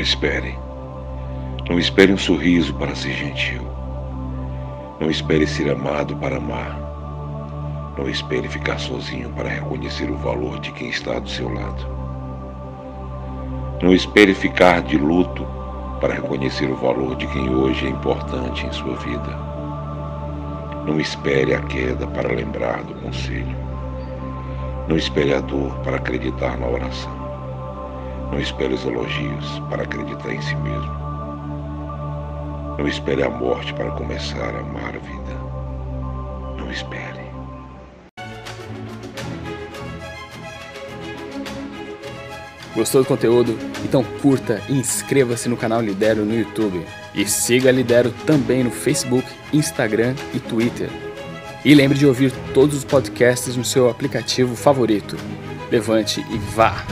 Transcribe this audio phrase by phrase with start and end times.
[0.00, 0.58] espere.
[1.68, 3.62] Não espere um sorriso para ser gentil.
[5.00, 6.76] Não espere ser amado para amar.
[7.96, 11.86] Não espere ficar sozinho para reconhecer o valor de quem está do seu lado.
[13.80, 15.46] Não espere ficar de luto
[16.00, 19.38] para reconhecer o valor de quem hoje é importante em sua vida.
[20.84, 23.56] Não espere a queda para lembrar do conselho.
[24.88, 27.25] Não espere a dor para acreditar na oração.
[28.30, 30.92] Não espere os elogios para acreditar em si mesmo.
[32.78, 35.34] Não espere a morte para começar a amar a vida.
[36.58, 37.26] Não espere.
[42.74, 43.58] Gostou do conteúdo?
[43.82, 46.84] Então curta e inscreva-se no canal Lidero no YouTube.
[47.14, 50.90] E siga a Lidero também no Facebook, Instagram e Twitter.
[51.64, 55.16] E lembre de ouvir todos os podcasts no seu aplicativo favorito.
[55.70, 56.84] Levante e vá!